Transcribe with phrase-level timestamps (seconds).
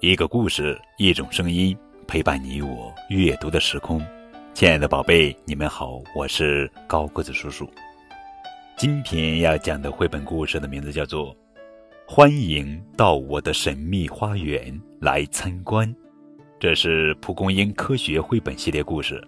[0.00, 4.00] 一个故事，一种声音，陪伴你我阅读的时空。
[4.54, 7.68] 亲爱的宝贝，你们好，我是高个子叔叔。
[8.78, 11.34] 今天要讲的绘本故事的名字叫做
[12.06, 15.86] 《欢迎到我的神秘花园来参观》，
[16.58, 19.22] 这是蒲公英科学绘本系列故事，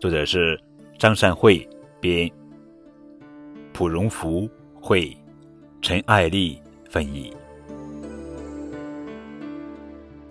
[0.00, 0.58] 作者是
[0.98, 1.68] 张善慧
[2.00, 2.30] 编，
[3.74, 4.48] 蒲荣福
[4.80, 5.14] 绘，
[5.82, 7.30] 陈爱丽翻译。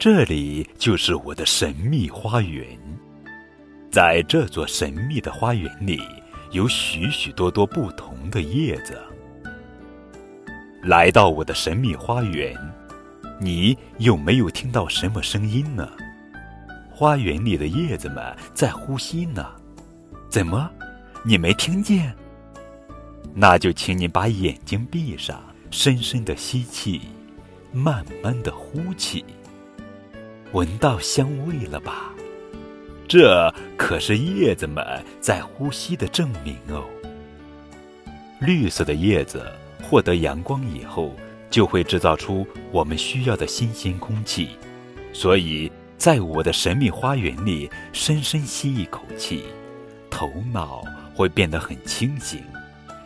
[0.01, 2.65] 这里就是我的神秘花园，
[3.91, 6.01] 在这座神秘的花园里，
[6.49, 8.99] 有许许多多不同的叶子。
[10.81, 12.57] 来到我的神秘花园，
[13.39, 15.87] 你有没有听到什么声音呢？
[16.91, 19.45] 花园里的叶子们在呼吸呢。
[20.31, 20.67] 怎么，
[21.23, 22.11] 你没听见？
[23.35, 27.01] 那就请你把眼睛闭上，深深的吸气，
[27.71, 29.23] 慢慢的呼气。
[30.53, 32.13] 闻到香味了吧？
[33.07, 34.85] 这可是叶子们
[35.19, 36.85] 在呼吸的证明哦。
[38.39, 39.45] 绿色的叶子
[39.83, 41.13] 获得阳光以后，
[41.49, 44.51] 就会制造出我们需要的新鲜空气。
[45.13, 49.43] 所以，在我的神秘花园里，深深吸一口气，
[50.09, 50.81] 头脑
[51.13, 52.41] 会变得很清醒，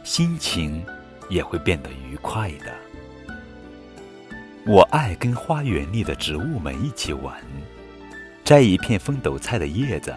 [0.03, 0.85] 心情
[1.29, 2.84] 也会变得愉快的。
[4.67, 7.35] 我爱跟花园里的植物们一起玩，
[8.43, 10.11] 摘一片风斗菜的叶子，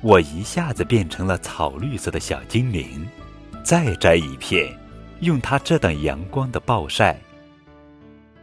[0.00, 3.06] 我一下子变成了草绿色的小精灵；
[3.62, 4.76] 再摘一片，
[5.20, 7.16] 用它遮挡阳光的暴晒。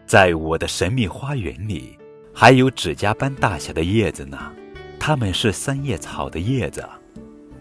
[0.06, 1.98] 在我的神秘花园里，
[2.34, 4.50] 还有指甲般大小的叶子呢，
[4.98, 6.88] 它们是三叶草的叶子。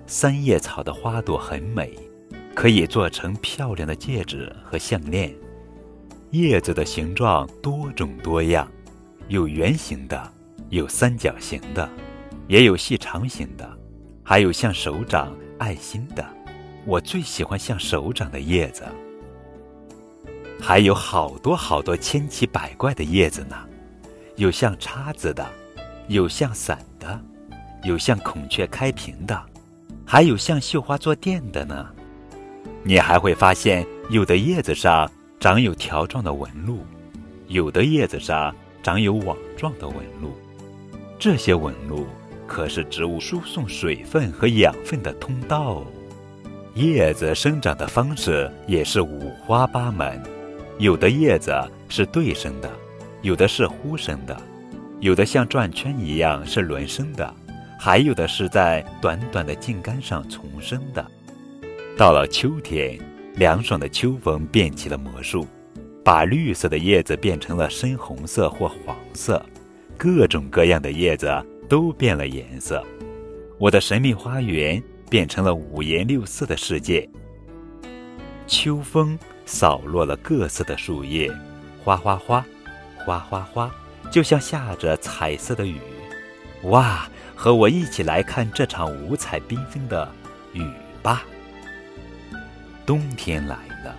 [0.07, 1.93] 三叶草的花朵很美，
[2.55, 5.35] 可以做成漂亮的戒指和项链。
[6.33, 8.67] 叶子的形状多种多样，
[9.29, 10.33] 有圆形的，
[10.71, 11.87] 有三角形的，
[12.49, 13.71] 也有细长形的，
[14.23, 16.25] 还有像手掌、爱心的。
[16.87, 18.83] 我最喜欢像手掌的叶子。
[20.59, 23.55] 还有好多好多千奇百怪的叶子呢，
[24.37, 25.47] 有像叉子的，
[26.09, 27.21] 有像伞的，
[27.83, 29.39] 有像孔雀开屏的，
[30.07, 31.87] 还有像绣花坐垫的呢。
[32.85, 35.07] 你还会发现，有的叶子上。
[35.43, 36.87] 长有条状的纹路，
[37.49, 40.31] 有的叶子上长有网状的纹路，
[41.19, 42.07] 这些纹路
[42.47, 45.87] 可是植物输送水分和养分的通道哦。
[46.75, 50.23] 叶子生长的方式也是五花八门，
[50.79, 51.53] 有的叶子
[51.89, 52.71] 是对生的，
[53.23, 54.41] 有的是呼生的，
[55.01, 57.35] 有的像转圈一样是轮生的，
[57.81, 61.05] 还有的是在短短的茎干上丛生的。
[61.99, 62.97] 到了秋天。
[63.35, 65.47] 凉爽的秋风变起了魔术，
[66.05, 69.45] 把绿色的叶子变成了深红色或黄色，
[69.97, 71.31] 各种各样的叶子
[71.69, 72.85] 都变了颜色。
[73.59, 77.09] 我的神秘花园变成了五颜六色的世界。
[78.47, 81.33] 秋风扫落了各色的树叶，
[81.83, 82.45] 哗哗哗，
[82.99, 83.75] 哗哗哗，
[84.11, 85.79] 就像下着彩色的雨。
[86.65, 90.09] 哇，和我一起来看这场五彩缤纷的
[90.53, 90.65] 雨
[91.03, 91.25] 吧！
[92.85, 93.97] 冬天来了，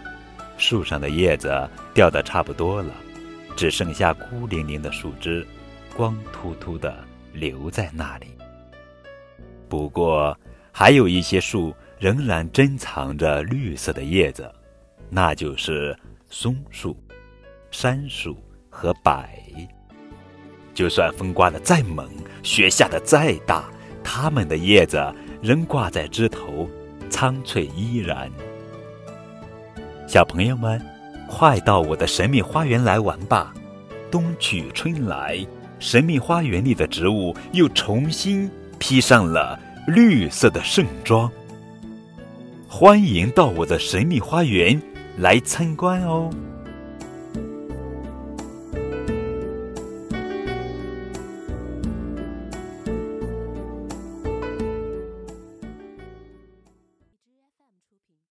[0.58, 1.50] 树上的叶子
[1.94, 2.94] 掉得差不多了，
[3.56, 5.46] 只剩下孤零零的树枝，
[5.96, 6.96] 光秃秃的
[7.32, 8.28] 留在那里。
[9.70, 10.38] 不过，
[10.72, 14.52] 还有一些树仍然珍藏着绿色的叶子，
[15.10, 15.98] 那就是
[16.30, 16.98] 松树、
[17.72, 18.38] 杉树
[18.70, 19.26] 和柏。
[20.74, 22.10] 就算风刮得再猛，
[22.42, 23.70] 雪下得再大，
[24.04, 25.00] 它们的叶子
[25.42, 26.68] 仍挂在枝头，
[27.10, 28.30] 苍翠依然。
[30.14, 30.80] 小朋友们，
[31.26, 33.52] 快到我的神秘花园来玩吧！
[34.12, 35.44] 冬去春来，
[35.80, 38.48] 神秘花园里的植物又重新
[38.78, 41.28] 披上了绿色的盛装。
[42.68, 44.80] 欢迎到我的神秘花园
[45.18, 46.30] 来参观哦！